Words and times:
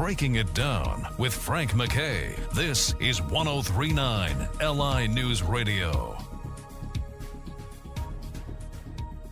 Breaking 0.00 0.36
It 0.36 0.54
Down 0.54 1.06
with 1.18 1.34
Frank 1.34 1.74
MacKay. 1.76 2.34
This 2.54 2.94
is 3.00 3.20
1039 3.20 4.48
LI 4.58 5.06
News 5.08 5.42
Radio. 5.42 6.16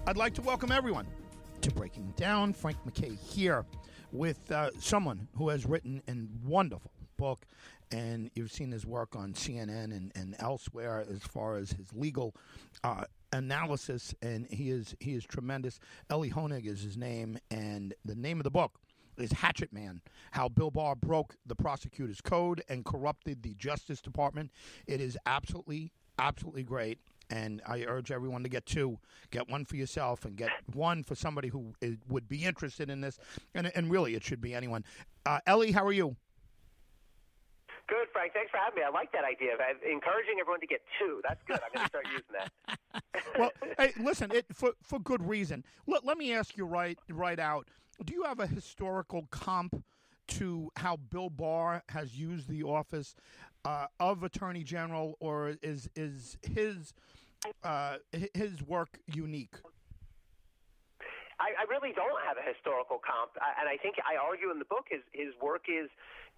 I'd 0.07 0.19
like 0.19 0.35
to 0.35 0.43
welcome 0.43 0.71
everyone 0.71 1.07
to 1.63 1.71
Breaking 1.71 2.09
It 2.09 2.17
Down. 2.17 2.53
Frank 2.53 2.77
MacKay 2.85 3.15
here 3.15 3.65
with 4.13 4.53
uh, 4.53 4.69
someone 4.79 5.27
who 5.39 5.49
has 5.49 5.65
written 5.65 6.03
a 6.07 6.15
wonderful 6.47 6.91
book, 7.17 7.47
and 7.91 8.31
you've 8.35 8.53
seen 8.53 8.71
his 8.71 8.85
work 8.85 9.17
on 9.17 9.33
CNN 9.33 9.85
and, 9.85 10.13
and 10.15 10.37
elsewhere 10.39 11.03
as 11.11 11.23
far 11.23 11.57
as 11.57 11.73
his 11.73 11.95
legal 11.95 12.35
uh, 12.85 13.05
analysis, 13.33 14.15
and 14.21 14.47
he 14.51 14.69
is 14.69 14.95
he 15.01 15.15
is 15.15 15.25
tremendous. 15.25 15.81
Elie 16.11 16.31
Honig 16.31 16.67
is 16.67 16.83
his 16.83 16.99
name, 16.99 17.39
and 17.51 17.95
the 18.05 18.15
name 18.15 18.39
of 18.39 18.45
the 18.45 18.51
book 18.51 18.79
is 19.21 19.33
Hatchet 19.33 19.73
Man 19.73 20.01
How 20.33 20.49
Bill 20.49 20.71
Barr 20.71 20.95
Broke 20.95 21.37
the 21.47 21.55
Prosecutor's 21.55 22.21
Code 22.21 22.63
and 22.69 22.85
Corrupted 22.85 23.43
the 23.43 23.55
Justice 23.55 24.01
Department. 24.01 24.51
It 24.87 25.01
is 25.01 25.17
absolutely, 25.27 25.93
absolutely 26.19 26.63
great. 26.63 26.99
And 27.31 27.61
I 27.67 27.83
urge 27.83 28.11
everyone 28.11 28.43
to 28.45 28.49
get 28.49 28.65
two. 28.65 28.99
Get 29.31 29.51
one 29.51 29.67
for 29.67 29.77
yourself 29.77 30.25
and 30.25 30.35
get 30.35 30.51
one 30.73 31.03
for 31.03 31.15
somebody 31.15 31.49
who 31.49 31.75
is, 31.83 31.97
would 32.09 32.27
be 32.27 32.45
interested 32.45 32.89
in 32.89 33.03
this. 33.03 33.19
And, 33.55 33.71
and 33.75 33.91
really, 33.91 34.15
it 34.15 34.25
should 34.25 34.41
be 34.41 34.55
anyone. 34.55 34.85
Uh, 35.27 35.41
Elie, 35.47 35.73
how 35.73 35.85
are 35.85 35.93
you? 35.93 36.17
Good, 37.89 38.09
Frank. 38.13 38.35
Thanks 38.35 38.51
for 38.51 38.59
having 38.59 38.77
me. 38.77 38.83
I 38.87 38.91
like 38.91 39.11
that 39.13 39.25
idea 39.25 39.55
of 39.55 39.61
encouraging 39.83 40.37
everyone 40.41 40.61
to 40.61 40.67
get 40.67 40.83
two. 40.99 41.21
That's 41.27 41.41
good. 41.47 41.59
I'm 41.65 41.73
going 41.75 41.85
to 41.85 41.89
start 41.89 42.07
using 42.13 42.35
that. 42.39 43.03
well, 43.39 43.51
hey, 43.79 43.93
listen, 43.99 44.31
it, 44.31 44.45
for 44.53 44.73
for 44.83 44.99
good 44.99 45.27
reason. 45.27 45.65
Let, 45.87 46.05
let 46.05 46.19
me 46.19 46.33
ask 46.35 46.57
you 46.57 46.67
right 46.67 46.99
right 47.09 47.39
out. 47.39 47.67
Do 48.05 48.13
you 48.13 48.25
have 48.25 48.41
a 48.41 48.47
historical 48.47 49.27
comp 49.31 49.83
to 50.29 50.71
how 50.77 50.97
Bill 50.97 51.31
Barr 51.31 51.83
has 51.89 52.17
used 52.17 52.49
the 52.49 52.63
office 52.63 53.15
uh, 53.65 53.87
of 53.99 54.23
Attorney 54.23 54.65
General, 54.65 55.17
or 55.19 55.55
is 55.63 55.89
is 55.97 56.37
his 56.43 56.93
uh, 57.65 57.97
his 58.35 58.63
work 58.63 58.99
unique? 59.07 59.55
I, 61.39 61.55
I 61.55 61.65
really 61.71 61.95
don't 61.95 62.19
have 62.27 62.35
a 62.35 62.45
historical 62.45 62.99
comp, 62.99 63.39
uh, 63.39 63.61
and 63.63 63.71
I 63.71 63.79
think 63.79 64.03
I 64.03 64.19
argue 64.19 64.51
in 64.51 64.59
the 64.59 64.67
book 64.67 64.91
his 64.91 65.07
his 65.15 65.31
work 65.39 65.71
is 65.71 65.87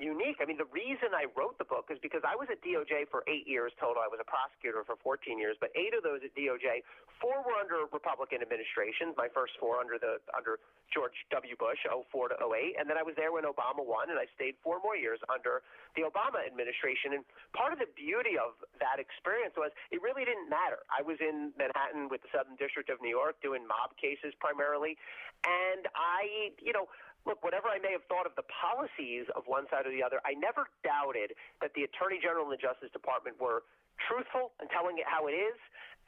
unique. 0.00 0.40
I 0.40 0.48
mean, 0.48 0.56
the 0.56 0.68
reason 0.72 1.12
I 1.16 1.28
wrote 1.36 1.56
the 1.60 1.68
book 1.68 1.88
is 1.92 1.98
because 2.00 2.24
I 2.24 2.36
was 2.36 2.48
at 2.52 2.60
DOJ 2.64 3.08
for 3.12 3.24
eight 3.28 3.48
years 3.48 3.72
total. 3.76 4.00
I 4.00 4.08
was 4.08 4.20
a 4.20 4.28
prosecutor 4.28 4.84
for 4.84 4.96
14 5.00 5.36
years, 5.36 5.56
but 5.60 5.68
eight 5.76 5.92
of 5.92 6.02
those 6.04 6.24
at 6.24 6.32
DOJ, 6.32 6.84
four 7.20 7.44
were 7.44 7.56
under 7.60 7.86
Republican 7.92 8.42
administrations. 8.42 9.14
My 9.14 9.28
first 9.30 9.54
four 9.60 9.78
under 9.78 10.00
the 10.00 10.18
under 10.32 10.58
George 10.90 11.14
W. 11.30 11.54
Bush, 11.54 11.78
04 11.86 12.34
to 12.34 12.36
08, 12.40 12.74
and 12.80 12.90
then 12.90 12.98
I 12.98 13.06
was 13.06 13.14
there 13.14 13.30
when 13.30 13.46
Obama 13.46 13.86
won, 13.86 14.10
and 14.10 14.18
I 14.18 14.26
stayed 14.34 14.58
four 14.58 14.82
more 14.82 14.98
years 14.98 15.22
under 15.30 15.62
the 15.94 16.02
Obama 16.02 16.42
administration. 16.42 17.14
And 17.14 17.22
part 17.54 17.70
of 17.70 17.78
the 17.78 17.86
beauty 17.94 18.34
of 18.34 18.58
that 18.82 18.98
experience 18.98 19.54
was 19.54 19.70
it 19.94 20.02
really 20.02 20.26
didn't 20.26 20.50
matter. 20.50 20.82
I 20.90 21.06
was 21.06 21.20
in 21.22 21.54
Manhattan 21.54 22.10
with 22.10 22.26
the 22.26 22.30
Southern 22.34 22.58
District 22.58 22.90
of 22.90 22.98
New 22.98 23.12
York 23.12 23.38
doing 23.38 23.62
mob 23.62 23.94
cases 24.00 24.34
primarily 24.42 24.98
and 25.44 25.88
I, 25.96 26.52
you 26.60 26.72
know, 26.72 26.88
look, 27.26 27.42
whatever 27.44 27.68
I 27.68 27.78
may 27.78 27.92
have 27.92 28.04
thought 28.08 28.24
of 28.24 28.34
the 28.36 28.46
policies 28.48 29.28
of 29.36 29.44
one 29.44 29.68
side 29.68 29.84
or 29.84 29.92
the 29.92 30.02
other, 30.02 30.20
I 30.24 30.32
never 30.36 30.68
doubted 30.80 31.36
that 31.60 31.72
the 31.76 31.84
Attorney 31.84 32.18
General 32.20 32.48
and 32.48 32.54
the 32.54 32.60
Justice 32.60 32.90
Department 32.92 33.36
were 33.40 33.64
truthful 34.08 34.56
and 34.60 34.68
telling 34.72 34.96
it 34.96 35.04
how 35.04 35.28
it 35.28 35.36
is, 35.36 35.58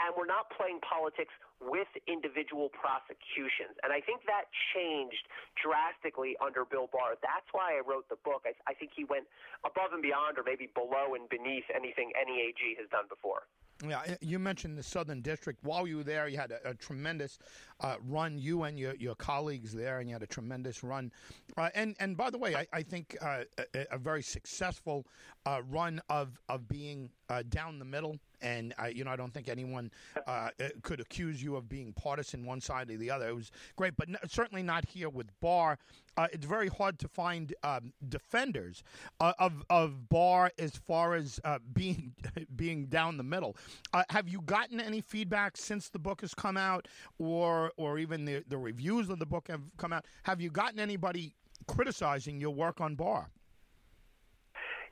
and 0.00 0.16
we're 0.16 0.28
not 0.28 0.48
playing 0.56 0.80
politics 0.80 1.32
with 1.60 1.88
individual 2.08 2.72
prosecutions. 2.72 3.76
And 3.84 3.92
I 3.92 4.00
think 4.00 4.24
that 4.24 4.48
changed 4.72 5.28
drastically 5.60 6.34
under 6.40 6.64
Bill 6.64 6.88
Barr. 6.88 7.20
That's 7.20 7.46
why 7.52 7.76
I 7.76 7.84
wrote 7.84 8.08
the 8.08 8.18
book. 8.24 8.48
I, 8.48 8.56
I 8.66 8.74
think 8.74 8.96
he 8.96 9.04
went 9.04 9.28
above 9.62 9.92
and 9.92 10.02
beyond, 10.02 10.40
or 10.40 10.44
maybe 10.48 10.72
below 10.72 11.14
and 11.14 11.28
beneath 11.28 11.68
anything 11.70 12.10
any 12.16 12.40
AG 12.40 12.60
has 12.80 12.88
done 12.88 13.06
before. 13.06 13.46
Yeah, 13.84 14.14
you 14.20 14.38
mentioned 14.38 14.78
the 14.78 14.82
Southern 14.82 15.22
District. 15.22 15.58
While 15.64 15.88
you 15.88 15.98
were 15.98 16.04
there, 16.04 16.28
you 16.28 16.38
had 16.38 16.52
a, 16.52 16.70
a 16.70 16.74
tremendous 16.74 17.38
uh, 17.80 17.96
run. 18.06 18.38
You 18.38 18.62
and 18.62 18.78
your, 18.78 18.94
your 18.94 19.16
colleagues 19.16 19.72
there, 19.72 19.98
and 19.98 20.08
you 20.08 20.14
had 20.14 20.22
a 20.22 20.26
tremendous 20.26 20.84
run. 20.84 21.10
Uh, 21.56 21.68
and 21.74 21.96
and 21.98 22.16
by 22.16 22.30
the 22.30 22.38
way, 22.38 22.54
I, 22.54 22.66
I 22.72 22.82
think 22.82 23.16
uh, 23.20 23.42
a, 23.74 23.86
a, 23.90 23.98
very 23.98 24.22
successful 24.22 25.04
uh, 25.46 25.62
run 25.68 26.00
of 26.08 26.38
of 26.48 26.68
being 26.68 27.10
uh, 27.28 27.42
down 27.48 27.80
the 27.80 27.84
middle 27.84 28.18
and 28.42 28.74
I, 28.78 28.88
you 28.88 29.04
know, 29.04 29.10
I 29.10 29.16
don't 29.16 29.32
think 29.32 29.48
anyone 29.48 29.90
uh, 30.26 30.30
uh, 30.30 30.68
could 30.82 31.00
accuse 31.00 31.42
you 31.42 31.56
of 31.56 31.68
being 31.68 31.92
partisan 31.92 32.44
one 32.44 32.60
side 32.60 32.90
or 32.90 32.96
the 32.96 33.10
other. 33.10 33.28
It 33.28 33.34
was 33.34 33.50
great, 33.76 33.96
but 33.96 34.08
n- 34.08 34.18
certainly 34.28 34.62
not 34.62 34.84
here 34.86 35.08
with 35.08 35.28
Barr. 35.40 35.78
Uh, 36.16 36.26
it's 36.32 36.44
very 36.44 36.68
hard 36.68 36.98
to 36.98 37.08
find 37.08 37.54
um, 37.62 37.92
defenders 38.08 38.82
uh, 39.20 39.32
of 39.38 39.64
of 39.70 40.08
Barr 40.08 40.50
as 40.58 40.76
far 40.76 41.14
as 41.14 41.40
uh, 41.44 41.58
being 41.72 42.14
being 42.56 42.86
down 42.86 43.16
the 43.16 43.22
middle. 43.22 43.56
Uh, 43.94 44.02
have 44.10 44.28
you 44.28 44.42
gotten 44.42 44.80
any 44.80 45.00
feedback 45.00 45.56
since 45.56 45.88
the 45.88 45.98
book 45.98 46.20
has 46.20 46.34
come 46.34 46.56
out, 46.56 46.88
or 47.18 47.72
or 47.76 47.98
even 47.98 48.24
the 48.24 48.44
the 48.48 48.58
reviews 48.58 49.08
of 49.08 49.18
the 49.18 49.26
book 49.26 49.48
have 49.48 49.62
come 49.78 49.92
out? 49.92 50.04
Have 50.24 50.40
you 50.40 50.50
gotten 50.50 50.78
anybody 50.80 51.34
criticizing 51.66 52.40
your 52.40 52.50
work 52.54 52.80
on 52.80 52.94
Barr? 52.94 53.30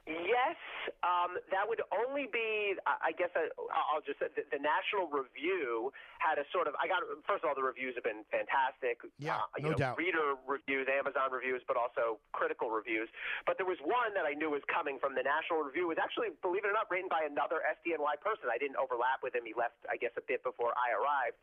Yes, 0.06 0.56
um, 1.02 1.36
that 1.52 1.64
would 1.64 1.80
only 1.92 2.28
be, 2.28 2.76
I 2.86 3.12
guess, 3.12 3.32
i 3.36 3.48
will 3.92 4.04
just 4.04 4.20
say 4.20 4.28
the, 4.32 4.44
the, 4.48 4.60
National 4.60 5.08
Review 5.08 5.92
had 6.20 6.36
a 6.36 6.46
sort 6.52 6.68
of. 6.68 6.76
I 6.76 6.86
got 6.86 7.02
first 7.24 7.42
of 7.42 7.50
all, 7.50 7.56
the 7.56 7.64
reviews 7.64 7.96
have 7.96 8.04
been 8.04 8.24
fantastic. 8.28 9.00
Yeah, 9.16 9.41
uh, 9.41 9.60
no 9.60 9.72
know, 9.72 9.80
doubt. 9.80 9.96
Reader 9.96 10.36
reviews, 10.44 10.86
Amazon 10.88 11.32
reviews, 11.32 11.64
but 11.64 11.80
also 11.80 12.20
critical 12.36 12.68
reviews. 12.68 13.08
But 13.48 13.56
there 13.56 13.68
was 13.68 13.80
one 13.82 14.12
that 14.14 14.28
I 14.28 14.36
knew 14.36 14.52
was 14.52 14.64
coming 14.68 15.00
from 15.00 15.16
the 15.16 15.24
National 15.24 15.64
Review. 15.64 15.88
It 15.88 15.96
was 15.96 16.02
actually, 16.02 16.36
believe 16.44 16.62
it 16.64 16.70
or 16.70 16.76
not, 16.76 16.92
written 16.92 17.08
by 17.08 17.24
another 17.24 17.64
SDNY 17.64 18.20
person. 18.20 18.52
I 18.52 18.60
didn't 18.60 18.76
overlap 18.76 19.24
with 19.24 19.32
him. 19.32 19.48
He 19.48 19.56
left, 19.56 19.80
I 19.88 19.97
guess, 19.97 20.12
a 20.20 20.24
bit 20.24 20.44
before 20.44 20.76
I 20.76 20.92
arrived. 20.94 21.38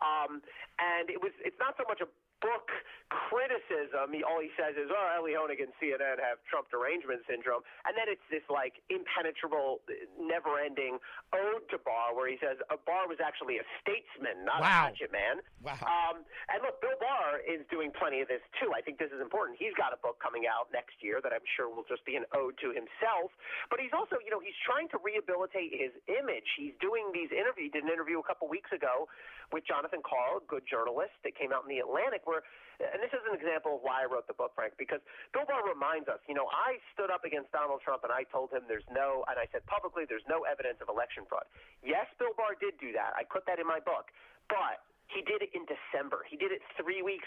Um, 0.00 0.40
and 0.78 1.10
it 1.10 1.20
was. 1.20 1.34
It's 1.42 1.58
not 1.58 1.74
so 1.76 1.84
much 1.86 2.00
a 2.00 2.08
book 2.40 2.68
criticism, 3.10 4.14
he, 4.14 4.22
all 4.22 4.38
he 4.38 4.54
says 4.54 4.78
is, 4.78 4.86
"Oh, 4.88 5.06
Elie 5.18 5.34
Honig 5.34 5.58
and 5.58 5.74
CNN 5.82 6.22
have 6.22 6.38
Trump 6.46 6.70
derangement 6.70 7.26
syndrome," 7.26 7.66
and 7.84 7.98
then 7.98 8.06
it's 8.06 8.22
this 8.30 8.44
like 8.46 8.78
impenetrable, 8.86 9.82
never-ending 10.18 10.98
ode 11.34 11.64
to 11.74 11.78
Barr, 11.82 12.14
where 12.14 12.30
he 12.30 12.38
says 12.38 12.62
uh, 12.70 12.78
Barr 12.86 13.10
was 13.10 13.18
actually 13.18 13.58
a 13.58 13.66
statesman, 13.82 14.46
not 14.46 14.62
wow. 14.62 14.66
a 14.66 14.94
hatchet 14.94 15.10
man. 15.10 15.42
Wow. 15.58 15.78
Um, 15.82 16.22
and 16.48 16.62
look, 16.62 16.78
Bill 16.78 16.96
Barr 17.02 17.42
is 17.42 17.66
doing 17.66 17.90
plenty 17.90 18.22
of 18.22 18.30
this 18.30 18.42
too. 18.62 18.70
I 18.70 18.80
think 18.80 19.02
this 19.02 19.10
is 19.10 19.18
important. 19.18 19.58
He's 19.58 19.74
got 19.74 19.90
a 19.90 19.98
book 19.98 20.22
coming 20.22 20.46
out 20.46 20.70
next 20.70 21.02
year 21.02 21.18
that 21.22 21.34
I'm 21.34 21.44
sure 21.58 21.66
will 21.66 21.86
just 21.90 22.06
be 22.06 22.14
an 22.14 22.24
ode 22.30 22.54
to 22.62 22.70
himself. 22.70 23.34
But 23.68 23.82
he's 23.82 23.92
also, 23.92 24.22
you 24.22 24.30
know, 24.30 24.38
he's 24.40 24.56
trying 24.62 24.86
to 24.94 24.98
rehabilitate 25.02 25.74
his 25.74 25.90
image. 26.06 26.46
He's 26.54 26.78
doing 26.78 27.10
these 27.10 27.34
interviews. 27.34 27.70
He 27.70 27.74
did 27.74 27.84
an 27.84 27.92
interview 27.92 28.22
a 28.22 28.26
couple 28.26 28.46
weeks 28.46 28.70
ago 28.70 29.10
with 29.50 29.66
Jonathan 29.66 30.00
Karl, 30.06 30.38
a 30.38 30.46
good 30.46 30.62
journalist 30.64 31.14
that 31.26 31.34
came 31.34 31.50
out 31.50 31.66
in 31.66 31.70
the 31.70 31.82
Atlantic, 31.82 32.22
where, 32.30 32.46
and 32.78 33.02
this 33.02 33.10
is 33.10 33.20
an 33.26 33.34
example 33.34 33.76
of 33.76 33.80
why 33.82 34.00
I 34.00 34.06
wrote 34.06 34.30
the 34.30 34.38
book, 34.38 34.54
Frank, 34.54 34.78
because 34.78 35.02
Bill 35.34 35.42
Barr 35.44 35.66
reminds 35.66 36.06
us, 36.06 36.22
you 36.30 36.38
know, 36.38 36.46
I 36.54 36.78
stood 36.94 37.10
up 37.10 37.26
against 37.26 37.50
Donald 37.50 37.82
Trump 37.82 38.06
and 38.06 38.14
I 38.14 38.22
told 38.30 38.54
him 38.54 38.70
there's 38.70 38.86
no, 38.88 39.26
and 39.26 39.34
I 39.34 39.50
said 39.50 39.66
publicly, 39.66 40.06
there's 40.06 40.26
no 40.30 40.46
evidence 40.46 40.78
of 40.78 40.86
election 40.86 41.26
fraud. 41.26 41.44
Yes, 41.82 42.06
Bill 42.22 42.32
Barr 42.38 42.54
did 42.54 42.78
do 42.78 42.94
that. 42.94 43.18
I 43.18 43.26
put 43.26 43.42
that 43.50 43.58
in 43.58 43.66
my 43.66 43.82
book. 43.82 44.14
But 44.46 44.82
he 45.10 45.26
did 45.26 45.42
it 45.42 45.50
in 45.54 45.66
December. 45.66 46.22
He 46.26 46.38
did 46.38 46.54
it 46.54 46.62
three 46.78 47.02
weeks 47.02 47.26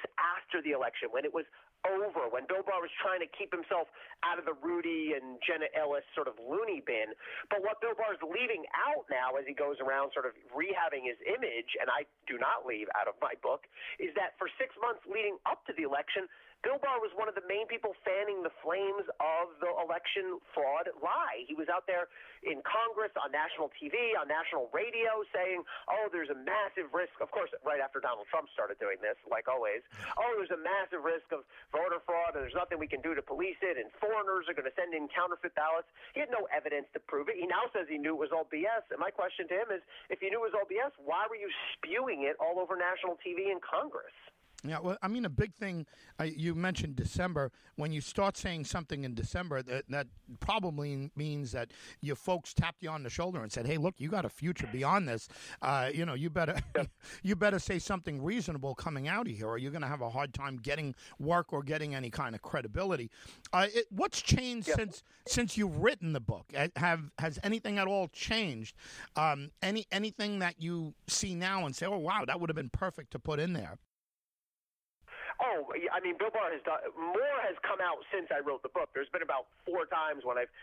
the 0.63 0.71
election 0.71 1.11
when 1.11 1.27
it 1.27 1.33
was 1.33 1.45
over, 1.83 2.31
when 2.31 2.47
Bill 2.47 2.63
Barr 2.63 2.79
was 2.79 2.91
trying 3.03 3.19
to 3.19 3.27
keep 3.35 3.51
himself 3.51 3.91
out 4.23 4.39
of 4.39 4.47
the 4.47 4.55
Rudy 4.55 5.19
and 5.19 5.35
Jenna 5.43 5.67
Ellis 5.75 6.07
sort 6.15 6.31
of 6.31 6.39
loony 6.39 6.79
bin. 6.79 7.11
But 7.51 7.59
what 7.59 7.83
Bill 7.83 7.91
Barr 7.91 8.15
is 8.15 8.23
leaving 8.23 8.63
out 8.71 9.03
now 9.11 9.35
as 9.35 9.43
he 9.43 9.51
goes 9.51 9.83
around 9.83 10.15
sort 10.15 10.23
of 10.23 10.33
rehabbing 10.55 11.03
his 11.03 11.19
image, 11.27 11.75
and 11.75 11.91
I 11.91 12.07
do 12.23 12.39
not 12.39 12.63
leave 12.63 12.87
out 12.95 13.11
of 13.11 13.19
my 13.19 13.35
book, 13.43 13.67
is 13.99 14.15
that 14.15 14.39
for 14.39 14.47
six 14.55 14.71
months 14.79 15.03
leading 15.03 15.35
up 15.43 15.67
to 15.67 15.75
the 15.75 15.83
election, 15.83 16.31
Bill 16.63 16.79
Barr 16.79 17.03
was 17.03 17.11
one 17.19 17.27
of 17.27 17.35
the 17.35 17.43
main 17.43 17.67
people 17.67 17.91
fanning 18.07 18.39
the 18.39 18.53
flames 18.63 19.03
of 19.19 19.51
the 19.59 19.67
election 19.83 20.39
fraud 20.55 20.87
lie. 21.03 21.43
He 21.43 21.59
was 21.59 21.67
out 21.67 21.83
there 21.91 22.07
in 22.39 22.63
Congress, 22.63 23.11
on 23.19 23.35
national 23.35 23.67
TV, 23.75 24.15
on 24.15 24.31
national 24.31 24.71
radio, 24.71 25.27
saying, 25.35 25.67
oh, 25.91 26.07
there's 26.07 26.31
a 26.31 26.39
massive 26.39 26.87
risk. 26.95 27.19
Of 27.19 27.35
course, 27.35 27.51
right 27.67 27.83
after 27.83 27.99
Donald 27.99 28.31
Trump 28.31 28.47
started 28.55 28.79
doing 28.79 28.95
this, 29.03 29.19
like 29.27 29.51
always, 29.51 29.83
oh, 30.15 30.31
there's 30.39 30.55
a 30.55 30.63
massive 30.63 31.03
risk 31.03 31.27
of 31.35 31.43
voter 31.75 31.99
fraud, 32.07 32.39
and 32.39 32.47
there's 32.47 32.55
nothing 32.55 32.79
we 32.79 32.87
can 32.87 33.03
do 33.03 33.11
to 33.11 33.19
police 33.19 33.59
it, 33.59 33.75
and 33.75 33.91
foreigners 33.99 34.47
are 34.47 34.55
going 34.55 34.67
to 34.67 34.75
send 34.79 34.95
in 34.95 35.11
counterfeit 35.11 35.51
ballots. 35.59 35.91
He 36.15 36.23
had 36.23 36.31
no 36.31 36.47
evidence 36.47 36.87
to 36.95 37.03
prove 37.03 37.27
it. 37.27 37.35
He 37.35 37.43
now 37.43 37.67
says 37.75 37.91
he 37.91 37.99
knew 37.99 38.15
it 38.15 38.23
was 38.23 38.31
all 38.31 38.47
BS. 38.47 38.87
And 38.87 39.03
my 39.03 39.11
question 39.11 39.51
to 39.51 39.55
him 39.59 39.67
is, 39.67 39.83
if 40.07 40.23
you 40.23 40.31
knew 40.31 40.39
it 40.39 40.47
was 40.47 40.55
all 40.55 40.67
BS, 40.67 40.95
why 40.95 41.27
were 41.27 41.35
you 41.35 41.51
spewing 41.75 42.23
it 42.23 42.39
all 42.39 42.55
over 42.55 42.79
national 42.79 43.19
TV 43.19 43.51
and 43.51 43.59
Congress? 43.59 44.15
Yeah, 44.65 44.79
well, 44.79 44.97
I 45.01 45.09
mean, 45.09 45.25
a 45.25 45.29
big 45.29 45.53
thing 45.55 45.85
uh, 46.19 46.23
you 46.23 46.55
mentioned 46.55 46.95
December. 46.95 47.51
When 47.75 47.91
you 47.91 47.99
start 47.99 48.37
saying 48.37 48.63
something 48.63 49.03
in 49.03 49.13
December, 49.13 49.61
that, 49.63 49.85
that 49.89 50.07
probably 50.39 51.11
means 51.17 51.51
that 51.51 51.71
your 52.01 52.15
folks 52.15 52.53
tapped 52.53 52.81
you 52.81 52.89
on 52.89 53.03
the 53.03 53.09
shoulder 53.09 53.43
and 53.43 53.51
said, 53.51 53.67
"Hey, 53.67 53.77
look, 53.77 53.95
you 53.97 54.07
got 54.07 54.23
a 54.23 54.29
future 54.29 54.69
beyond 54.71 55.07
this. 55.07 55.27
Uh, 55.61 55.89
you 55.93 56.05
know, 56.05 56.13
you 56.13 56.29
better 56.29 56.55
you 57.23 57.35
better 57.35 57.59
say 57.59 57.77
something 57.77 58.21
reasonable 58.23 58.73
coming 58.73 59.09
out 59.09 59.27
of 59.27 59.35
here, 59.35 59.47
or 59.47 59.57
you're 59.57 59.71
going 59.71 59.81
to 59.81 59.87
have 59.87 60.01
a 60.01 60.09
hard 60.09 60.33
time 60.33 60.57
getting 60.57 60.95
work 61.19 61.51
or 61.51 61.61
getting 61.61 61.93
any 61.93 62.09
kind 62.09 62.33
of 62.33 62.41
credibility." 62.41 63.09
Uh, 63.51 63.67
it, 63.73 63.85
what's 63.89 64.21
changed 64.21 64.69
since 64.69 65.03
since 65.27 65.57
you've 65.57 65.77
written 65.79 66.13
the 66.13 66.21
book? 66.21 66.53
Have 66.77 67.11
has 67.19 67.37
anything 67.43 67.79
at 67.79 67.87
all 67.87 68.07
changed? 68.07 68.77
Um, 69.17 69.51
any 69.61 69.87
anything 69.91 70.39
that 70.39 70.61
you 70.61 70.93
see 71.07 71.35
now 71.35 71.65
and 71.65 71.75
say, 71.75 71.85
"Oh, 71.85 71.97
wow, 71.97 72.23
that 72.25 72.39
would 72.39 72.49
have 72.49 72.55
been 72.55 72.69
perfect 72.69 73.11
to 73.11 73.19
put 73.19 73.41
in 73.41 73.51
there." 73.51 73.77
Oh, 75.43 75.67
I 75.91 75.99
mean, 75.99 76.15
Bill 76.15 76.31
Barr 76.31 76.55
has 76.55 76.63
done 76.63 76.79
more 76.95 77.39
has 77.43 77.59
come 77.67 77.83
out 77.83 77.99
since 78.15 78.31
I 78.31 78.39
wrote 78.39 78.63
the 78.63 78.71
book. 78.71 78.87
There's 78.95 79.11
been 79.11 79.27
about 79.27 79.51
four 79.67 79.83
times 79.91 80.23
when 80.23 80.39
I've, 80.39 80.53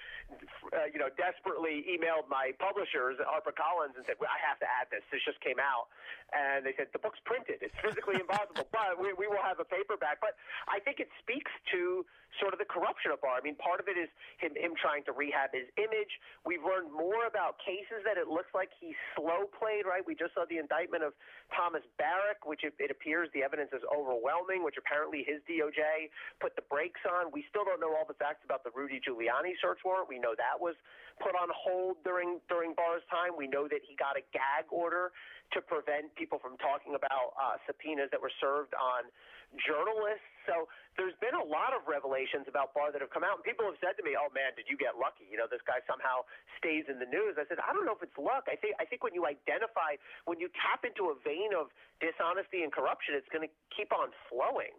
uh, 0.73 0.89
you 0.89 0.97
know, 0.97 1.13
desperately 1.21 1.85
emailed 1.85 2.33
my 2.33 2.57
publishers 2.57 3.21
HarperCollins 3.21 3.93
and 4.01 4.09
said, 4.09 4.17
well, 4.17 4.33
"I 4.33 4.41
have 4.41 4.57
to 4.65 4.69
add 4.69 4.89
this. 4.89 5.05
This 5.13 5.21
just 5.21 5.37
came 5.45 5.61
out," 5.61 5.93
and 6.33 6.65
they 6.65 6.73
said, 6.81 6.89
"The 6.97 7.03
book's 7.03 7.21
printed. 7.29 7.61
It's 7.61 7.77
physically 7.85 8.17
impossible, 8.25 8.65
but 8.73 8.97
we, 8.97 9.13
we 9.21 9.29
will 9.29 9.45
have 9.45 9.61
a 9.61 9.69
paperback." 9.69 10.17
But 10.25 10.41
I 10.65 10.81
think 10.81 10.97
it 10.97 11.13
speaks 11.21 11.53
to 11.77 12.09
sort 12.39 12.55
of 12.55 12.63
the 12.63 12.71
corruption 12.71 13.11
of 13.11 13.21
Barr. 13.21 13.37
I 13.37 13.43
mean, 13.43 13.59
part 13.61 13.83
of 13.83 13.89
it 13.91 13.99
is 13.99 14.09
him, 14.39 14.55
him 14.57 14.73
trying 14.79 15.05
to 15.11 15.13
rehab 15.13 15.53
his 15.53 15.69
image. 15.77 16.13
We've 16.47 16.63
learned 16.63 16.89
more 16.89 17.27
about 17.27 17.61
cases 17.61 18.01
that 18.09 18.17
it 18.17 18.33
looks 18.33 18.55
like 18.57 18.71
he 18.81 18.97
slow 19.13 19.45
played. 19.51 19.85
Right? 19.85 20.01
We 20.01 20.17
just 20.17 20.33
saw 20.33 20.49
the 20.49 20.57
indictment 20.57 21.05
of 21.05 21.13
Thomas 21.53 21.83
Barrack, 21.99 22.47
which 22.47 22.63
it, 22.65 22.73
it 22.79 22.89
appears 22.89 23.29
the 23.35 23.43
evidence 23.43 23.75
is 23.77 23.83
overwhelming 23.91 24.63
which 24.71 24.79
apparently 24.79 25.27
his 25.27 25.43
DOJ 25.51 26.15
put 26.39 26.55
the 26.55 26.63
brakes 26.71 27.03
on. 27.03 27.35
We 27.35 27.43
still 27.51 27.67
don't 27.67 27.83
know 27.83 27.91
all 27.91 28.07
the 28.07 28.15
facts 28.15 28.47
about 28.47 28.63
the 28.63 28.71
Rudy 28.71 29.03
Giuliani 29.03 29.59
search 29.59 29.83
warrant. 29.83 30.07
We 30.07 30.23
know 30.23 30.39
that 30.39 30.55
was 30.55 30.79
put 31.19 31.35
on 31.35 31.51
hold 31.51 31.99
during 32.07 32.39
during 32.47 32.79
Barr's 32.79 33.03
time. 33.11 33.35
We 33.35 33.51
know 33.51 33.67
that 33.67 33.83
he 33.83 33.99
got 33.99 34.15
a 34.15 34.23
gag 34.31 34.71
order 34.71 35.11
to 35.51 35.59
prevent 35.59 36.15
people 36.15 36.39
from 36.39 36.55
talking 36.63 36.95
about 36.95 37.35
uh, 37.35 37.59
subpoenas 37.67 38.15
that 38.15 38.23
were 38.23 38.31
served 38.39 38.71
on 38.79 39.11
journalists. 39.59 40.40
So 40.51 40.67
there's 40.99 41.15
been 41.23 41.39
a 41.39 41.47
lot 41.47 41.71
of 41.71 41.87
revelations 41.87 42.51
about 42.51 42.75
Barr 42.75 42.91
that 42.91 42.99
have 42.99 43.15
come 43.15 43.23
out, 43.23 43.39
and 43.39 43.47
people 43.47 43.63
have 43.71 43.79
said 43.79 43.95
to 43.97 44.03
me, 44.03 44.19
"Oh 44.19 44.27
man, 44.35 44.51
did 44.59 44.67
you 44.67 44.75
get 44.75 44.99
lucky? 44.99 45.31
You 45.31 45.39
know, 45.39 45.47
this 45.47 45.63
guy 45.63 45.79
somehow 45.87 46.27
stays 46.59 46.91
in 46.91 46.99
the 46.99 47.07
news." 47.07 47.39
I 47.39 47.47
said, 47.47 47.63
"I 47.63 47.71
don't 47.71 47.87
know 47.87 47.95
if 47.95 48.03
it's 48.03 48.19
luck. 48.19 48.51
I 48.51 48.59
think 48.59 48.75
I 48.83 48.85
think 48.85 49.07
when 49.07 49.15
you 49.15 49.31
identify, 49.31 49.95
when 50.27 50.43
you 50.43 50.51
tap 50.59 50.83
into 50.83 51.15
a 51.15 51.17
vein 51.23 51.55
of 51.55 51.71
dishonesty 52.03 52.67
and 52.67 52.75
corruption, 52.75 53.15
it's 53.15 53.31
going 53.31 53.47
to 53.47 53.53
keep 53.71 53.95
on 53.95 54.11
flowing." 54.27 54.75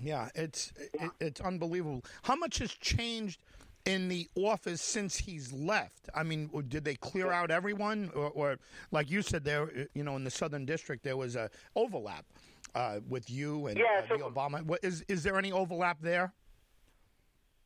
Yeah, 0.00 0.32
it's 0.32 0.72
it, 0.96 1.12
it's 1.20 1.40
unbelievable. 1.44 2.08
How 2.24 2.34
much 2.40 2.64
has 2.64 2.72
changed? 2.72 3.44
in 3.86 4.08
the 4.08 4.28
office 4.34 4.82
since 4.82 5.16
he's 5.16 5.54
left? 5.54 6.10
I 6.14 6.22
mean, 6.22 6.50
did 6.68 6.84
they 6.84 6.96
clear 6.96 7.32
out 7.32 7.50
everyone, 7.50 8.10
or, 8.14 8.28
or, 8.28 8.56
like 8.90 9.10
you 9.10 9.22
said, 9.22 9.42
there, 9.42 9.88
you 9.94 10.04
know, 10.04 10.16
in 10.16 10.24
the 10.24 10.30
Southern 10.30 10.66
District, 10.66 11.02
there 11.02 11.16
was 11.16 11.34
a 11.34 11.48
overlap 11.74 12.26
uh, 12.74 13.00
with 13.08 13.30
you 13.30 13.66
and 13.66 13.78
yeah, 13.78 14.02
uh, 14.04 14.08
so, 14.08 14.16
the 14.16 14.24
Obama. 14.24 14.62
What, 14.64 14.80
is 14.82 15.04
is 15.08 15.22
there 15.22 15.38
any 15.38 15.52
overlap 15.52 15.98
there? 16.00 16.32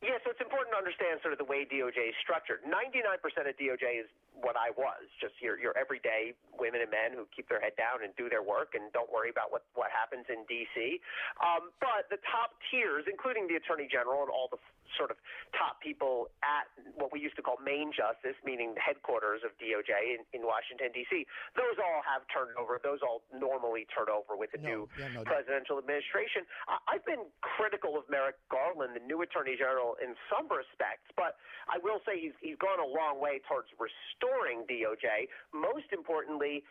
Yeah, 0.03 0.21
so 0.21 0.29
it's 0.29 0.43
important 0.43 0.69
to 0.69 0.77
understand 0.77 1.17
sort 1.25 1.33
of 1.33 1.41
the 1.41 1.49
way 1.49 1.65
DOJ 1.65 2.13
is 2.13 2.17
structured. 2.21 2.61
99% 2.61 3.17
of 3.49 3.57
DOJ 3.57 4.05
is 4.05 4.09
what 4.37 4.53
I 4.53 4.69
was, 4.77 5.01
just 5.17 5.33
your 5.41 5.57
your 5.57 5.73
everyday 5.73 6.37
women 6.53 6.85
and 6.85 6.91
men 6.91 7.17
who 7.17 7.25
keep 7.33 7.49
their 7.49 7.57
head 7.57 7.73
down 7.73 8.05
and 8.05 8.13
do 8.13 8.29
their 8.29 8.45
work 8.45 8.77
and 8.77 8.93
don't 8.93 9.09
worry 9.09 9.33
about 9.33 9.49
what 9.49 9.65
what 9.73 9.89
happens 9.89 10.29
in 10.29 10.45
D.C. 10.45 11.01
Um, 11.41 11.73
but 11.81 12.05
the 12.13 12.21
top 12.29 12.53
tiers, 12.69 13.09
including 13.09 13.49
the 13.49 13.57
Attorney 13.57 13.89
General 13.89 14.21
and 14.21 14.29
all 14.29 14.45
the 14.51 14.61
sort 14.97 15.09
of 15.09 15.17
top 15.57 15.81
people 15.81 16.29
at 16.45 16.69
what 16.95 17.09
we 17.09 17.19
used 17.19 17.35
to 17.35 17.43
call 17.43 17.57
main 17.61 17.89
justice, 17.89 18.37
meaning 18.45 18.77
the 18.77 18.83
headquarters 18.83 19.41
of 19.41 19.51
DOJ 19.57 19.93
in, 20.13 20.21
in 20.37 20.45
Washington, 20.45 20.93
D.C., 20.93 21.25
those 21.57 21.77
all 21.81 22.01
have 22.05 22.23
turned 22.29 22.53
over. 22.55 22.77
Those 22.81 23.01
all 23.01 23.25
normally 23.33 23.89
turn 23.89 24.11
over 24.11 24.37
with 24.37 24.53
the 24.53 24.61
no, 24.61 24.69
new 24.69 24.81
yeah, 24.97 25.09
no, 25.13 25.25
presidential 25.25 25.81
administration. 25.81 26.45
I, 26.69 26.97
I've 26.97 27.05
been 27.05 27.25
critical 27.41 27.97
of 27.97 28.05
Merrick 28.07 28.37
Garland, 28.53 28.93
the 28.93 29.03
new 29.03 29.21
Attorney 29.25 29.57
General, 29.57 29.97
in 29.97 30.13
some 30.29 30.45
respects, 30.51 31.09
but 31.17 31.37
I 31.67 31.81
will 31.81 31.99
say 32.05 32.21
he's, 32.21 32.37
he's 32.39 32.59
gone 32.61 32.77
a 32.77 32.89
long 32.89 33.17
way 33.17 33.41
towards 33.45 33.69
restoring 33.77 34.67
DOJ. 34.69 35.29
Most 35.53 35.89
importantly, 35.89 36.61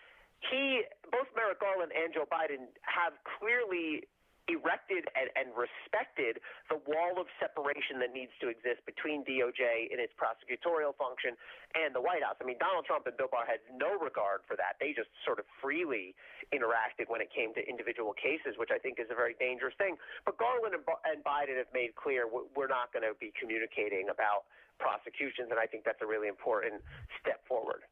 he, 0.51 0.85
both 1.09 1.29
Merrick 1.33 1.61
Garland 1.61 1.93
and 1.97 2.13
Joe 2.13 2.29
Biden 2.29 2.69
have 2.85 3.17
clearly 3.39 4.05
erected 4.49 5.09
and, 5.17 5.33
and, 5.39 5.49
respected 5.57 6.37
the 6.69 6.77
wall 6.85 7.17
of 7.17 7.31
separation 7.41 7.97
that 8.03 8.13
needs 8.13 8.33
to 8.43 8.53
exist 8.53 8.85
between 8.85 9.25
DOJ 9.25 9.89
and 9.89 9.97
its 9.97 10.13
prosecutorial 10.19 10.93
function 11.01 11.33
and 11.73 11.97
the 11.97 12.03
White 12.03 12.21
House. 12.21 12.37
I 12.41 12.45
mean, 12.45 12.61
Donald 12.61 12.85
Trump 12.85 13.09
and 13.09 13.17
Bill 13.17 13.33
Barr 13.33 13.49
had 13.49 13.65
no 13.73 13.97
regard 13.97 14.45
for 14.45 14.57
that. 14.61 14.77
They 14.83 14.93
just 14.93 15.09
sort 15.25 15.41
of 15.41 15.49
freely 15.63 16.13
interacted 16.53 17.09
when 17.09 17.25
it 17.25 17.33
came 17.33 17.57
to 17.57 17.63
individual 17.65 18.13
cases, 18.13 18.61
which 18.61 18.69
I 18.69 18.77
think 18.77 19.01
is 19.01 19.09
a 19.09 19.17
very 19.17 19.33
dangerous 19.41 19.73
thing. 19.81 19.97
But 20.29 20.37
Garland 20.37 20.77
and, 20.77 20.85
and 21.09 21.25
Biden 21.25 21.57
have 21.57 21.73
made 21.73 21.97
clear 21.97 22.29
we're 22.29 22.69
not 22.69 22.93
going 22.93 23.07
to 23.07 23.17
be 23.17 23.33
communicating 23.33 24.13
about 24.13 24.45
prosecutions, 24.77 25.49
and 25.49 25.59
I 25.59 25.65
think 25.65 25.89
that's 25.89 26.03
a 26.03 26.09
really 26.09 26.29
important 26.29 26.85
step 27.21 27.41
forward. 27.49 27.89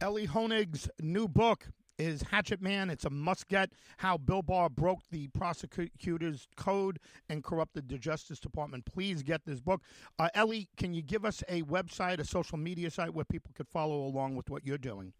Elie 0.00 0.26
Honig's 0.26 0.88
new 1.00 1.28
book, 1.28 1.68
is 2.00 2.22
Hatchet 2.22 2.60
Man. 2.60 2.90
It's 2.90 3.04
a 3.04 3.10
must 3.10 3.46
get. 3.48 3.70
How 3.98 4.16
Bill 4.16 4.42
Barr 4.42 4.68
broke 4.68 5.00
the 5.10 5.28
prosecutor's 5.28 6.48
code 6.56 6.98
and 7.28 7.44
corrupted 7.44 7.88
the 7.88 7.98
Justice 7.98 8.40
Department. 8.40 8.84
Please 8.86 9.22
get 9.22 9.44
this 9.44 9.60
book. 9.60 9.82
Uh, 10.18 10.28
Elie, 10.34 10.68
can 10.76 10.94
you 10.94 11.02
give 11.02 11.24
us 11.24 11.44
a 11.48 11.62
website, 11.62 12.18
a 12.18 12.24
social 12.24 12.58
media 12.58 12.90
site 12.90 13.14
where 13.14 13.24
people 13.24 13.52
could 13.54 13.68
follow 13.68 14.02
along 14.02 14.34
with 14.34 14.48
what 14.50 14.66
you're 14.66 14.78
doing? 14.78 15.12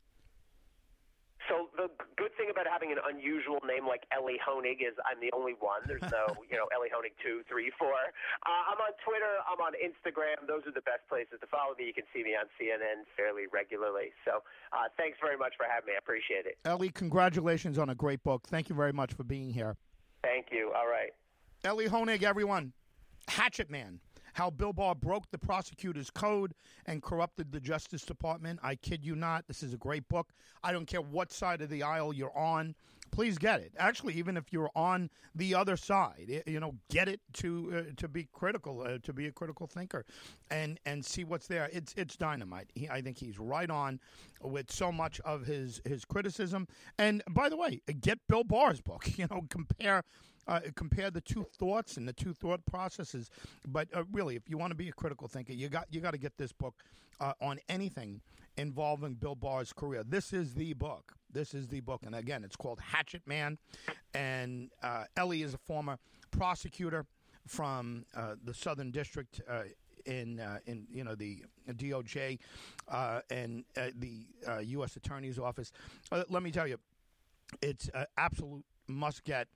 So 1.49 1.69
the 1.77 1.89
good 2.17 2.31
thing 2.37 2.50
about 2.61 2.71
having 2.71 2.93
an 2.93 3.01
unusual 3.09 3.57
name 3.65 3.89
like 3.89 4.05
Elie 4.13 4.37
Honig 4.37 4.85
is 4.85 4.93
I'm 5.09 5.17
the 5.17 5.33
only 5.33 5.57
one. 5.57 5.81
There's 5.89 6.05
no, 6.13 6.29
you 6.51 6.61
know, 6.61 6.69
Elie 6.77 6.93
Honig 6.93 7.17
two, 7.25 7.41
three, 7.49 7.73
four. 7.81 7.97
Uh, 8.45 8.63
I'm 8.69 8.77
on 8.77 8.93
Twitter. 9.01 9.41
I'm 9.49 9.65
on 9.65 9.73
Instagram. 9.81 10.45
Those 10.45 10.69
are 10.69 10.77
the 10.77 10.85
best 10.85 11.09
places 11.09 11.41
to 11.41 11.47
follow 11.49 11.73
me. 11.79 11.89
You 11.89 11.97
can 11.97 12.05
see 12.13 12.23
me 12.23 12.37
on 12.37 12.53
CNN 12.61 13.09
fairly 13.17 13.49
regularly. 13.49 14.13
So 14.29 14.45
uh, 14.77 14.93
thanks 15.01 15.17
very 15.25 15.41
much 15.41 15.57
for 15.57 15.65
having 15.65 15.89
me. 15.89 15.93
I 15.97 15.99
appreciate 16.05 16.45
it. 16.45 16.61
Elie, 16.69 16.93
congratulations 16.93 17.81
on 17.81 17.89
a 17.89 17.97
great 17.97 18.23
book. 18.23 18.45
Thank 18.47 18.69
you 18.69 18.77
very 18.77 18.93
much 18.93 19.15
for 19.15 19.25
being 19.25 19.49
here. 19.49 19.77
Thank 20.23 20.53
you. 20.53 20.73
All 20.77 20.87
right. 20.87 21.17
Elie 21.65 21.89
Honig, 21.89 22.23
everyone. 22.23 22.73
Hatchet 23.29 23.71
Man 23.71 24.01
how 24.35 24.51
Bill 24.51 24.73
Barr 24.73 24.95
broke 24.95 25.31
the 25.31 25.39
prosecutor's 25.39 26.11
code 26.11 26.55
and 26.87 27.03
corrupted 27.03 27.53
the 27.53 27.61
Justice 27.61 28.03
Department. 28.03 28.61
I 28.63 28.75
kid 28.75 29.05
you 29.05 29.15
not. 29.17 29.47
This 29.47 29.63
is 29.63 29.75
a 29.75 29.79
great 29.79 30.09
book. 30.09 30.33
I 30.63 30.73
don't 30.73 30.87
care 30.87 31.01
what 31.01 31.33
side 31.33 31.63
of 31.63 31.71
the 31.71 31.83
aisle 31.83 32.13
you're 32.13 32.37
on. 32.37 32.75
Please 33.11 33.39
get 33.39 33.61
it. 33.61 33.73
Actually, 33.77 34.15
even 34.15 34.37
if 34.37 34.53
you're 34.53 34.71
on 34.77 35.11
the 35.35 35.55
other 35.55 35.77
side, 35.77 36.43
you 36.47 36.61
know, 36.61 36.77
get 36.91 37.09
it 37.09 37.21
to 37.35 37.73
uh, 37.75 37.93
to 37.97 38.07
be 38.07 38.29
critical, 38.33 38.83
uh, 38.83 38.99
to 39.03 39.13
be 39.13 39.27
a 39.27 39.33
critical 39.33 39.67
thinker, 39.67 40.05
and 40.49 40.79
and 40.87 41.05
see 41.05 41.25
what's 41.25 41.49
there. 41.49 41.69
It's 41.73 41.93
it's 41.97 42.17
dynamite. 42.17 42.71
He, 42.75 42.89
I 42.89 43.01
think 43.01 43.19
he's 43.19 43.39
right 43.39 43.69
on 43.69 43.99
with 44.41 44.71
so 44.71 44.93
much 44.93 45.19
of 45.21 45.45
his 45.45 45.81
his 45.85 46.05
criticism. 46.05 46.69
And 46.99 47.23
by 47.29 47.49
the 47.49 47.57
way, 47.57 47.81
get 48.01 48.21
Bill 48.29 48.45
Barr's 48.45 48.81
book. 48.81 49.09
You 49.21 49.27
know, 49.31 49.43
compare 49.51 50.03
uh, 50.51 50.61
compare 50.75 51.11
the 51.11 51.21
two 51.21 51.47
thoughts 51.57 51.97
and 51.97 52.07
the 52.07 52.13
two 52.13 52.35
thought 52.35 52.67
processes. 52.67 53.31
But 53.67 53.89
uh, 53.95 54.05
really, 54.13 54.35
if 54.35 54.51
you 54.51 54.59
want 54.59 54.73
to 54.73 54.77
be 54.77 54.89
a 54.89 54.93
critical 54.93 55.29
thinker, 55.29 55.53
you 55.53 55.69
got 55.69 55.87
you 55.91 56.01
got 56.01 56.11
to 56.11 56.19
get 56.19 56.37
this 56.37 56.53
book 56.53 56.75
uh, 57.21 57.33
on 57.41 57.61
anything 57.69 58.21
involving 58.57 59.15
Bill 59.15 59.37
Barr's 59.37 59.73
career. 59.73 60.03
This 60.05 60.33
is 60.33 60.55
the 60.55 60.75
book. 60.75 61.15
This 61.33 61.55
is 61.55 61.69
the 61.69 61.81
book, 61.81 62.03
and 62.05 62.15
again, 62.17 62.43
it's 62.43 62.57
called 62.57 62.81
Hatchet 62.81 63.23
Man. 63.27 63.57
And 64.13 64.71
uh, 64.83 65.05
Elie 65.17 65.43
is 65.43 65.55
a 65.55 65.59
former 65.59 65.99
prosecutor 66.33 67.07
from 67.47 68.05
uh, 68.17 68.35
the 68.43 68.53
Southern 68.53 68.91
District 68.91 69.41
uh, 69.49 69.63
in 70.07 70.41
uh, 70.41 70.59
in 70.67 70.87
you 70.91 71.05
know 71.05 71.15
the 71.15 71.45
DOJ 71.69 72.41
uh, 72.89 73.21
and 73.31 73.65
uh, 73.77 73.89
the 73.97 74.27
U.S. 74.63 74.97
Attorney's 74.97 75.39
Office. 75.39 75.71
let 76.11 76.43
me 76.43 76.51
tell 76.51 76.67
you, 76.67 76.79
it's 77.63 77.89
an 77.95 78.07
absolute 78.19 78.65
must 78.91 79.25
get. 79.25 79.49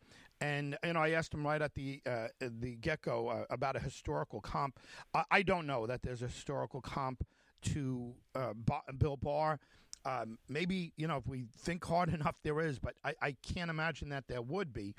And 0.45 0.77
you 0.85 0.93
know, 0.93 1.01
I 1.01 1.13
asked 1.13 1.33
him 1.33 1.47
right 1.47 1.63
at 1.63 1.75
the 1.75 2.03
uh, 2.07 2.29
the 2.39 2.77
get 2.77 3.01
go 3.01 3.29
uh, 3.29 3.45
about 3.49 3.77
a 3.77 3.79
historical 3.79 4.43
comp. 4.43 4.79
I, 5.15 5.25
I, 5.31 5.43
don't 5.43 5.67
know 5.67 5.87
that 5.87 6.03
there's 6.03 6.21
a 6.21 6.27
historical 6.27 6.83
comp 6.83 7.27
to 7.63 8.13
uh, 8.35 8.53
Bill 8.99 9.17
Barr. 9.17 9.59
Um, 10.05 10.39
maybe 10.51 10.93
you 10.99 11.09
know 11.09 11.17
if 11.17 11.27
we 11.27 11.47
think 11.57 11.83
hard 11.83 12.09
enough, 12.15 12.41
there 12.43 12.61
is, 12.61 12.79
but 12.79 12.95
I, 13.03 13.15
I 13.23 13.37
can't 13.43 13.71
imagine 13.71 14.11
that 14.11 14.29
there 14.29 14.43
would 14.43 14.75
be. 14.75 14.95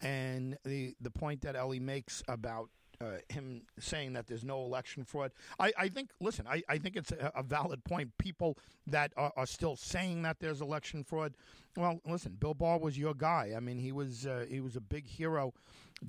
And 0.00 0.56
the 0.64 0.94
the 1.02 1.10
point 1.10 1.42
that 1.42 1.56
Elie 1.56 1.78
makes 1.78 2.22
about 2.26 2.70
uh, 2.98 3.18
him 3.28 3.64
saying 3.78 4.14
that 4.14 4.26
there's 4.26 4.44
no 4.44 4.62
election 4.62 5.04
fraud. 5.04 5.32
I, 5.58 5.72
I 5.76 5.88
think, 5.88 6.10
listen, 6.20 6.46
I, 6.48 6.62
I 6.70 6.78
think 6.78 6.96
it's 6.96 7.12
a, 7.12 7.32
a 7.34 7.42
valid 7.42 7.84
point. 7.84 8.16
People 8.16 8.56
that 8.86 9.12
are, 9.18 9.32
are, 9.36 9.44
still 9.44 9.76
saying 9.76 10.22
that 10.22 10.40
there's 10.40 10.62
election 10.62 11.04
fraud, 11.04 11.34
well, 11.76 12.00
listen, 12.06 12.36
Bill 12.38 12.54
Barr 12.54 12.78
was 12.78 12.98
your 12.98 13.14
guy. 13.14 13.52
I 13.56 13.60
mean, 13.60 13.78
he 13.78 13.92
was 13.92 14.26
uh, 14.26 14.46
he 14.48 14.60
was 14.60 14.76
a 14.76 14.80
big 14.80 15.06
hero, 15.06 15.52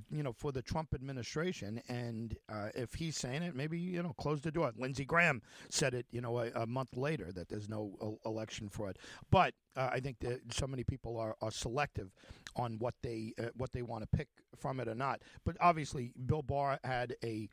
you 0.10 0.24
know, 0.24 0.32
for 0.32 0.52
the 0.52 0.62
Trump 0.62 0.94
administration. 0.94 1.82
And 1.90 2.38
uh, 2.50 2.70
if 2.74 2.94
he's 2.94 3.18
saying 3.18 3.44
it, 3.44 3.56
maybe 3.56 3.78
you 3.78 4.02
know, 4.02 4.14
close 4.14 4.42
the 4.42 4.52
door. 4.52 4.72
Lindsey 4.78 5.06
Graham 5.06 5.42
said 5.70 5.94
it, 5.94 6.06
you 6.12 6.22
know, 6.22 6.40
a, 6.40 6.52
a 6.56 6.66
month 6.66 6.96
later 6.96 7.32
that 7.34 7.50
there's 7.50 7.68
no 7.68 8.18
election 8.26 8.70
fraud. 8.70 8.98
But 9.30 9.54
uh, 9.76 9.90
I 9.92 10.00
think 10.00 10.20
that 10.22 10.54
so 10.54 10.68
many 10.68 10.84
people 10.84 11.18
are, 11.18 11.36
are 11.42 11.52
selective 11.52 12.12
on 12.56 12.80
what 12.80 12.96
they 13.04 13.34
uh, 13.38 13.50
what 13.56 13.74
they 13.74 13.82
want 13.82 14.04
to 14.04 14.18
pick 14.18 14.30
from 14.56 14.80
it 14.80 14.88
or 14.88 14.96
not. 14.96 15.22
But 15.46 15.58
obviously, 15.60 16.14
Bill 16.26 16.42
Barr 16.42 16.80
had 16.84 17.16
a, 17.24 17.50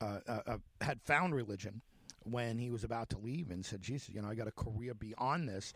uh, 0.00 0.58
had 0.80 1.00
found 1.02 1.34
religion 1.34 1.82
when 2.24 2.58
he 2.58 2.70
was 2.70 2.84
about 2.84 3.10
to 3.10 3.18
leave 3.18 3.50
and 3.50 3.64
said, 3.64 3.82
"Jesus, 3.82 4.08
you 4.08 4.20
know, 4.20 4.28
I 4.28 4.34
got 4.34 4.48
a 4.48 4.52
career 4.52 4.94
beyond 4.94 5.48
this, 5.48 5.72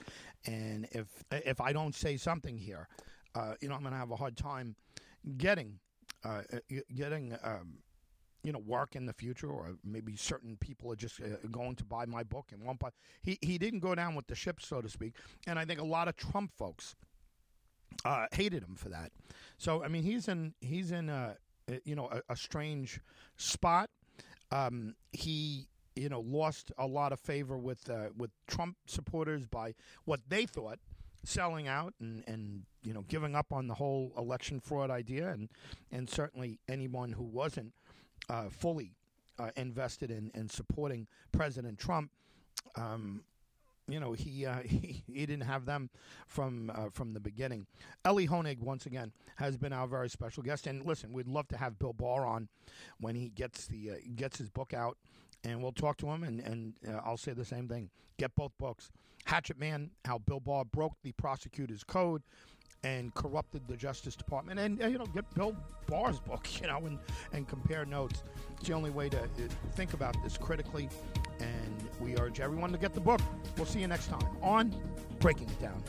and 0.46 0.86
if 0.90 1.06
if 1.30 1.60
I 1.60 1.72
don't 1.72 1.94
say 1.94 2.16
something 2.16 2.56
here, 2.56 2.88
uh, 3.34 3.54
you 3.60 3.68
know, 3.68 3.74
I'm 3.74 3.82
going 3.82 3.92
to 3.92 3.98
have 3.98 4.10
a 4.10 4.16
hard 4.16 4.36
time 4.36 4.76
getting 5.36 5.78
uh, 6.24 6.42
getting." 6.94 7.36
Um, 7.42 7.78
you 8.44 8.52
know, 8.52 8.60
work 8.60 8.94
in 8.94 9.04
the 9.04 9.12
future, 9.12 9.48
or 9.48 9.74
maybe 9.84 10.14
certain 10.14 10.56
people 10.56 10.92
are 10.92 10.96
just 10.96 11.20
uh, 11.20 11.46
going 11.50 11.74
to 11.74 11.84
buy 11.84 12.06
my 12.06 12.22
book 12.22 12.46
and 12.52 12.62
won't 12.62 12.78
buy. 12.78 12.90
He 13.20 13.36
he 13.42 13.58
didn't 13.58 13.80
go 13.80 13.94
down 13.96 14.14
with 14.14 14.28
the 14.28 14.36
ship, 14.36 14.60
so 14.62 14.80
to 14.80 14.88
speak, 14.88 15.14
and 15.46 15.58
I 15.58 15.64
think 15.64 15.80
a 15.80 15.84
lot 15.84 16.06
of 16.06 16.16
Trump 16.16 16.52
folks 16.56 16.94
uh, 18.04 18.26
hated 18.32 18.62
him 18.62 18.76
for 18.76 18.88
that. 18.90 19.10
So 19.58 19.82
I 19.82 19.88
mean, 19.88 20.04
he's 20.04 20.28
in 20.28 20.54
he's 20.60 20.92
in 20.92 21.08
a 21.08 21.36
you 21.84 21.94
know 21.94 22.08
a, 22.10 22.32
a 22.32 22.36
strange 22.36 23.00
spot. 23.36 23.90
Um, 24.50 24.94
he 25.12 25.66
you 25.98 26.08
know 26.08 26.20
lost 26.20 26.72
a 26.78 26.86
lot 26.86 27.12
of 27.12 27.20
favor 27.20 27.56
with 27.56 27.88
uh, 27.90 28.08
with 28.16 28.30
Trump 28.46 28.76
supporters 28.86 29.44
by 29.44 29.74
what 30.04 30.20
they 30.28 30.46
thought 30.46 30.78
selling 31.24 31.68
out 31.68 31.92
and, 32.00 32.24
and 32.26 32.62
you 32.82 32.94
know 32.94 33.04
giving 33.08 33.34
up 33.34 33.52
on 33.52 33.66
the 33.66 33.74
whole 33.74 34.12
election 34.16 34.60
fraud 34.60 34.90
idea 34.90 35.28
and 35.28 35.48
and 35.92 36.08
certainly 36.08 36.58
anyone 36.68 37.12
who 37.12 37.24
wasn't 37.24 37.72
uh, 38.30 38.48
fully 38.48 38.92
uh, 39.38 39.50
invested 39.56 40.10
in, 40.10 40.30
in 40.34 40.48
supporting 40.48 41.06
President 41.32 41.78
Trump 41.78 42.10
um, 42.76 43.22
you 43.88 43.98
know 43.98 44.12
he, 44.12 44.46
uh, 44.46 44.58
he 44.64 45.02
he 45.06 45.26
didn't 45.26 45.44
have 45.46 45.64
them 45.64 45.90
from 46.26 46.70
uh, 46.74 46.88
from 46.92 47.14
the 47.14 47.20
beginning. 47.20 47.66
Elie 48.04 48.28
Honig 48.28 48.60
once 48.60 48.86
again 48.86 49.12
has 49.36 49.56
been 49.56 49.72
our 49.72 49.86
very 49.86 50.08
special 50.08 50.42
guest, 50.42 50.66
and 50.66 50.84
listen, 50.84 51.12
we'd 51.12 51.26
love 51.26 51.48
to 51.48 51.56
have 51.56 51.78
Bill 51.78 51.92
Barr 51.92 52.26
on 52.26 52.48
when 53.00 53.14
he 53.14 53.30
gets 53.30 53.66
the 53.66 53.92
uh, 53.92 53.94
gets 54.14 54.38
his 54.38 54.50
book 54.50 54.74
out, 54.74 54.98
and 55.44 55.62
we'll 55.62 55.72
talk 55.72 55.96
to 55.98 56.06
him, 56.06 56.22
and 56.22 56.40
and 56.40 56.74
uh, 56.88 57.00
I'll 57.04 57.16
say 57.16 57.32
the 57.32 57.44
same 57.44 57.68
thing: 57.68 57.90
get 58.18 58.34
both 58.34 58.52
books. 58.58 58.90
Hatchet 59.24 59.58
Man: 59.58 59.90
How 60.04 60.18
Bill 60.18 60.40
Barr 60.40 60.64
Broke 60.64 60.94
the 61.02 61.12
Prosecutor's 61.12 61.84
Code 61.84 62.22
and 62.84 63.12
corrupted 63.14 63.66
the 63.66 63.76
Justice 63.76 64.14
Department, 64.14 64.60
and 64.60 64.78
you 64.78 64.98
know 64.98 65.06
get 65.06 65.32
Bill 65.34 65.56
Barr's 65.86 66.20
book, 66.20 66.46
you 66.60 66.66
know, 66.66 66.86
and 66.86 66.98
and 67.32 67.48
compare 67.48 67.84
notes. 67.84 68.22
It's 68.58 68.68
the 68.68 68.74
only 68.74 68.90
way 68.90 69.08
to 69.08 69.18
uh, 69.20 69.26
think 69.74 69.94
about 69.94 70.16
this 70.22 70.36
critically 70.36 70.88
and 71.40 71.88
we 72.00 72.16
urge 72.18 72.40
everyone 72.40 72.72
to 72.72 72.78
get 72.78 72.94
the 72.94 73.00
book. 73.00 73.20
We'll 73.56 73.66
see 73.66 73.80
you 73.80 73.86
next 73.86 74.08
time 74.08 74.26
on 74.42 74.74
Breaking 75.20 75.48
It 75.48 75.60
Down. 75.60 75.82